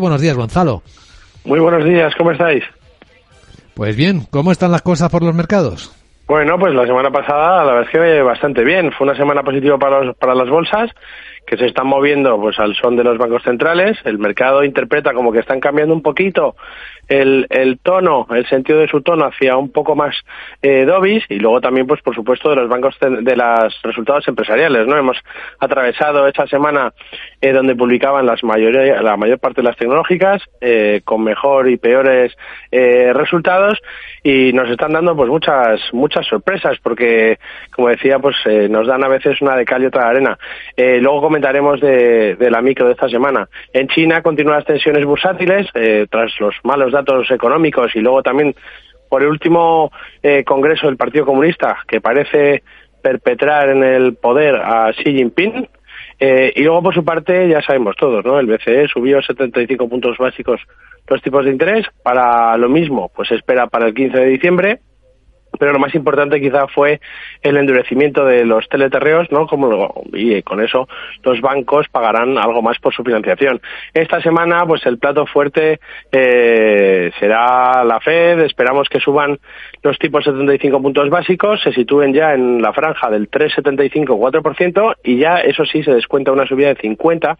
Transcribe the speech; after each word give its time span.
buenos 0.00 0.20
días, 0.20 0.36
Gonzalo. 0.36 0.82
Muy 1.44 1.60
buenos 1.60 1.84
días, 1.84 2.12
¿cómo 2.16 2.32
estáis? 2.32 2.64
Pues 3.74 3.94
bien, 3.96 4.26
¿cómo 4.30 4.50
están 4.50 4.72
las 4.72 4.82
cosas 4.82 5.08
por 5.08 5.22
los 5.22 5.34
mercados? 5.34 5.94
Bueno, 6.26 6.58
pues 6.58 6.74
la 6.74 6.84
semana 6.84 7.10
pasada 7.10 7.64
la 7.64 7.72
verdad 7.74 7.82
es 7.82 7.90
que 7.90 8.22
bastante 8.22 8.64
bien. 8.64 8.90
Fue 8.92 9.06
una 9.06 9.16
semana 9.16 9.42
positiva 9.42 9.78
para, 9.78 10.02
los, 10.02 10.16
para 10.16 10.34
las 10.34 10.48
bolsas 10.48 10.90
que 11.46 11.56
se 11.56 11.66
están 11.66 11.86
moviendo 11.86 12.40
pues 12.40 12.58
al 12.58 12.74
son 12.74 12.96
de 12.96 13.04
los 13.04 13.18
bancos 13.18 13.42
centrales. 13.42 13.98
El 14.04 14.18
mercado 14.18 14.64
interpreta 14.64 15.12
como 15.12 15.32
que 15.32 15.40
están 15.40 15.60
cambiando 15.60 15.94
un 15.94 16.02
poquito 16.02 16.56
el, 17.08 17.78
tono, 17.82 18.26
el 18.30 18.46
sentido 18.48 18.78
de 18.78 18.88
su 18.88 19.02
tono 19.02 19.26
hacia 19.26 19.56
un 19.56 19.70
poco 19.70 19.94
más 19.94 20.16
eh, 20.62 20.84
dovis 20.84 21.24
y 21.28 21.38
luego 21.38 21.60
también 21.60 21.86
pues 21.86 22.00
por 22.02 22.14
supuesto 22.14 22.50
de 22.50 22.56
los 22.56 22.68
bancos 22.68 22.96
de 23.00 23.36
los 23.36 23.82
resultados 23.82 24.26
empresariales. 24.28 24.86
No 24.86 24.96
hemos 24.96 25.18
atravesado 25.58 26.26
esta 26.26 26.46
semana 26.46 26.92
eh, 27.40 27.52
donde 27.52 27.76
publicaban 27.76 28.26
las 28.26 28.42
mayoría, 28.42 29.02
la 29.02 29.16
mayor 29.16 29.38
parte 29.38 29.60
de 29.60 29.68
las 29.68 29.76
tecnológicas 29.76 30.42
eh, 30.60 31.02
con 31.04 31.22
mejor 31.22 31.68
y 31.68 31.76
peores 31.76 32.32
eh, 32.70 33.12
resultados 33.12 33.78
y 34.22 34.52
nos 34.52 34.70
están 34.70 34.92
dando 34.92 35.14
pues 35.14 35.28
muchas 35.28 35.80
muchas 35.92 36.26
sorpresas 36.26 36.78
porque 36.82 37.38
como 37.70 37.88
decía 37.88 38.18
pues 38.18 38.36
eh, 38.46 38.68
nos 38.68 38.86
dan 38.86 39.04
a 39.04 39.08
veces 39.08 39.40
una 39.42 39.56
de 39.56 39.64
cal 39.64 39.82
y 39.82 39.86
otra 39.86 40.04
de 40.04 40.10
arena. 40.10 40.38
Eh, 40.76 40.98
luego 41.00 41.20
comentaremos 41.34 41.80
de, 41.80 42.36
de, 42.36 42.48
la 42.48 42.62
micro 42.62 42.86
de 42.86 42.92
esta 42.92 43.08
semana. 43.08 43.48
En 43.72 43.88
China 43.88 44.22
continúan 44.22 44.58
las 44.58 44.66
tensiones 44.66 45.04
bursátiles 45.04 45.66
eh, 45.74 46.06
tras 46.08 46.32
los 46.38 46.54
malos 46.62 46.92
datos 46.92 47.28
económicos 47.28 47.90
y 47.96 47.98
luego 47.98 48.22
también 48.22 48.54
por 49.08 49.22
el 49.22 49.30
último 49.30 49.90
eh, 50.22 50.44
congreso 50.44 50.86
del 50.86 50.96
Partido 50.96 51.26
Comunista 51.26 51.78
que 51.88 52.00
parece 52.00 52.62
perpetrar 53.02 53.68
en 53.70 53.82
el 53.82 54.14
poder 54.14 54.54
a 54.54 54.92
Xi 54.92 55.12
Jinping. 55.12 55.68
Eh, 56.20 56.52
y 56.54 56.62
luego, 56.62 56.84
por 56.84 56.94
su 56.94 57.04
parte, 57.04 57.48
ya 57.48 57.60
sabemos 57.62 57.96
todos, 57.96 58.24
¿no? 58.24 58.38
El 58.38 58.46
BCE 58.46 58.86
subió 58.86 59.20
75 59.20 59.88
puntos 59.88 60.16
básicos 60.16 60.60
los 61.08 61.20
tipos 61.20 61.44
de 61.44 61.50
interés. 61.50 61.84
Para 62.04 62.56
lo 62.58 62.68
mismo, 62.68 63.10
pues 63.12 63.32
espera 63.32 63.66
para 63.66 63.88
el 63.88 63.94
15 63.94 64.18
de 64.20 64.26
diciembre 64.26 64.78
pero 65.58 65.72
lo 65.72 65.78
más 65.78 65.94
importante 65.94 66.40
quizá 66.40 66.66
fue 66.68 67.00
el 67.42 67.56
endurecimiento 67.56 68.24
de 68.24 68.44
los 68.44 68.68
teleterreos, 68.68 69.30
¿no? 69.30 69.46
Como 69.46 70.04
y 70.12 70.42
con 70.42 70.62
eso 70.62 70.88
los 71.22 71.40
bancos 71.40 71.88
pagarán 71.88 72.38
algo 72.38 72.62
más 72.62 72.78
por 72.78 72.94
su 72.94 73.02
financiación. 73.02 73.60
Esta 73.92 74.20
semana, 74.20 74.66
pues 74.66 74.84
el 74.86 74.98
plato 74.98 75.26
fuerte 75.26 75.80
eh, 76.12 77.10
será 77.18 77.84
la 77.84 78.00
Fed. 78.00 78.40
Esperamos 78.40 78.88
que 78.88 79.00
suban 79.00 79.38
los 79.82 79.98
tipos 79.98 80.24
75 80.24 80.80
puntos 80.80 81.10
básicos, 81.10 81.60
se 81.62 81.72
sitúen 81.72 82.12
ya 82.12 82.34
en 82.34 82.62
la 82.62 82.72
franja 82.72 83.10
del 83.10 83.30
3,75-4% 83.30 84.96
y 85.04 85.18
ya 85.18 85.38
eso 85.38 85.64
sí 85.64 85.82
se 85.82 85.94
descuenta 85.94 86.32
una 86.32 86.46
subida 86.46 86.68
de 86.68 86.80
50 86.80 87.36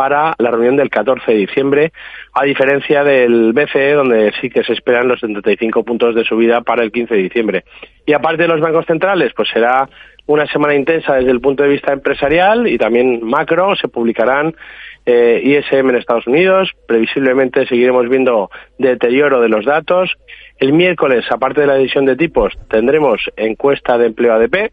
para 0.00 0.32
la 0.38 0.50
reunión 0.50 0.76
del 0.76 0.88
14 0.88 1.30
de 1.30 1.36
diciembre, 1.36 1.92
a 2.32 2.44
diferencia 2.44 3.04
del 3.04 3.52
BCE, 3.52 3.92
donde 3.92 4.32
sí 4.40 4.48
que 4.48 4.64
se 4.64 4.72
esperan 4.72 5.08
los 5.08 5.20
75 5.20 5.84
puntos 5.84 6.14
de 6.14 6.24
subida 6.24 6.62
para 6.62 6.82
el 6.82 6.90
15 6.90 7.16
de 7.16 7.22
diciembre. 7.22 7.64
Y 8.06 8.14
aparte 8.14 8.44
de 8.44 8.48
los 8.48 8.62
bancos 8.62 8.86
centrales, 8.86 9.34
pues 9.36 9.50
será 9.50 9.90
una 10.24 10.46
semana 10.46 10.74
intensa 10.74 11.16
desde 11.16 11.30
el 11.30 11.42
punto 11.42 11.64
de 11.64 11.68
vista 11.68 11.92
empresarial 11.92 12.66
y 12.66 12.78
también 12.78 13.22
macro. 13.22 13.76
Se 13.76 13.88
publicarán 13.88 14.54
eh, 15.04 15.42
ISM 15.44 15.90
en 15.90 15.96
Estados 15.96 16.26
Unidos. 16.26 16.70
Previsiblemente 16.88 17.66
seguiremos 17.66 18.08
viendo 18.08 18.50
deterioro 18.78 19.42
de 19.42 19.50
los 19.50 19.66
datos. 19.66 20.16
El 20.56 20.72
miércoles, 20.72 21.26
aparte 21.30 21.60
de 21.60 21.66
la 21.66 21.76
edición 21.76 22.06
de 22.06 22.16
tipos, 22.16 22.54
tendremos 22.70 23.20
encuesta 23.36 23.98
de 23.98 24.06
empleo 24.06 24.32
ADP 24.32 24.72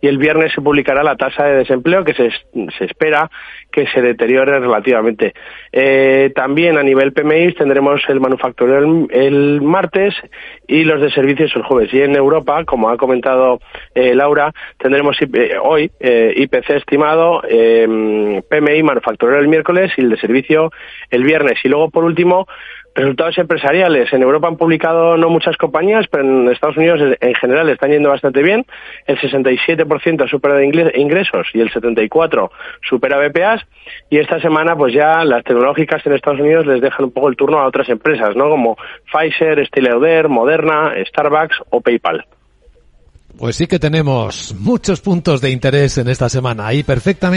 y 0.00 0.08
el 0.08 0.18
viernes 0.18 0.52
se 0.52 0.60
publicará 0.60 1.02
la 1.02 1.16
tasa 1.16 1.44
de 1.44 1.56
desempleo 1.56 2.04
que 2.04 2.14
se, 2.14 2.30
se 2.76 2.84
espera 2.84 3.30
que 3.70 3.86
se 3.88 4.00
deteriore 4.00 4.58
relativamente. 4.58 5.34
Eh, 5.72 6.32
también 6.34 6.78
a 6.78 6.82
nivel 6.82 7.12
PMI 7.12 7.52
tendremos 7.52 8.00
el 8.08 8.20
manufacturero 8.20 9.06
el, 9.10 9.60
martes 9.60 10.14
y 10.66 10.84
los 10.84 11.00
de 11.00 11.10
servicios 11.10 11.52
el 11.54 11.62
jueves. 11.62 11.92
Y 11.92 12.00
en 12.00 12.16
Europa, 12.16 12.64
como 12.64 12.88
ha 12.88 12.96
comentado 12.96 13.60
eh, 13.94 14.14
Laura, 14.14 14.52
tendremos 14.78 15.16
eh, 15.20 15.56
hoy 15.62 15.90
IPC 16.00 16.70
estimado, 16.70 17.42
PMI 17.42 18.82
manufacturero 18.82 19.38
el 19.40 19.48
miércoles 19.48 19.92
y 19.96 20.02
el 20.02 20.10
de 20.10 20.16
servicio 20.18 20.70
el 21.10 21.24
viernes. 21.24 21.58
Y 21.64 21.68
luego, 21.68 21.90
por 21.90 22.04
último, 22.04 22.46
Resultados 22.96 23.36
empresariales. 23.36 24.10
En 24.10 24.22
Europa 24.22 24.48
han 24.48 24.56
publicado 24.56 25.18
no 25.18 25.28
muchas 25.28 25.58
compañías, 25.58 26.06
pero 26.10 26.24
en 26.24 26.48
Estados 26.50 26.78
Unidos 26.78 26.98
en 27.20 27.34
general 27.34 27.68
están 27.68 27.90
yendo 27.90 28.08
bastante 28.08 28.42
bien. 28.42 28.64
El 29.06 29.18
67% 29.18 30.24
ha 30.24 30.28
superado 30.28 30.62
ingresos 30.62 31.46
y 31.52 31.60
el 31.60 31.70
74% 31.70 32.50
supera 32.80 33.18
BPAs. 33.18 33.60
Y 34.08 34.16
esta 34.16 34.40
semana, 34.40 34.74
pues 34.74 34.94
ya 34.94 35.24
las 35.24 35.44
tecnológicas 35.44 36.06
en 36.06 36.14
Estados 36.14 36.40
Unidos 36.40 36.66
les 36.66 36.80
dejan 36.80 37.04
un 37.04 37.10
poco 37.10 37.28
el 37.28 37.36
turno 37.36 37.58
a 37.58 37.66
otras 37.66 37.90
empresas, 37.90 38.34
¿no? 38.34 38.48
Como 38.48 38.78
Pfizer, 39.12 39.68
Lauder, 39.74 40.30
Moderna, 40.30 40.94
Starbucks 41.06 41.58
o 41.68 41.82
PayPal. 41.82 42.24
Pues 43.38 43.56
sí 43.56 43.66
que 43.66 43.78
tenemos 43.78 44.54
muchos 44.58 45.02
puntos 45.02 45.42
de 45.42 45.50
interés 45.50 45.98
en 45.98 46.08
esta 46.08 46.30
semana. 46.30 46.66
Ahí 46.66 46.82
perfectamente. 46.82 47.34